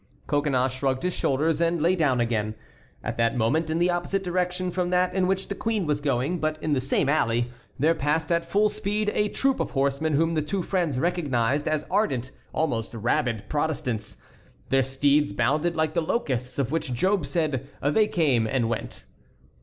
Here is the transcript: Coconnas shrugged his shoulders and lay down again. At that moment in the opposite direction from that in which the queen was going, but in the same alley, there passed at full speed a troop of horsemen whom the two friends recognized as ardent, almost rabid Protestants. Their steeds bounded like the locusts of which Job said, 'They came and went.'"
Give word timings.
Coconnas 0.25 0.71
shrugged 0.71 1.03
his 1.03 1.13
shoulders 1.13 1.61
and 1.61 1.79
lay 1.79 1.95
down 1.95 2.19
again. 2.19 2.55
At 3.03 3.17
that 3.17 3.37
moment 3.37 3.69
in 3.69 3.77
the 3.77 3.91
opposite 3.91 4.23
direction 4.23 4.71
from 4.71 4.89
that 4.89 5.13
in 5.13 5.27
which 5.27 5.47
the 5.47 5.53
queen 5.53 5.85
was 5.85 6.01
going, 6.01 6.39
but 6.39 6.57
in 6.63 6.73
the 6.73 6.81
same 6.81 7.07
alley, 7.07 7.51
there 7.77 7.93
passed 7.93 8.31
at 8.31 8.43
full 8.43 8.67
speed 8.67 9.11
a 9.13 9.29
troop 9.29 9.59
of 9.59 9.69
horsemen 9.69 10.13
whom 10.13 10.33
the 10.33 10.41
two 10.41 10.63
friends 10.63 10.97
recognized 10.97 11.67
as 11.67 11.85
ardent, 11.91 12.31
almost 12.51 12.95
rabid 12.95 13.43
Protestants. 13.47 14.17
Their 14.69 14.81
steeds 14.81 15.33
bounded 15.33 15.75
like 15.75 15.93
the 15.93 16.01
locusts 16.01 16.57
of 16.57 16.71
which 16.71 16.95
Job 16.95 17.27
said, 17.27 17.69
'They 17.83 18.07
came 18.07 18.47
and 18.47 18.67
went.'" 18.69 19.03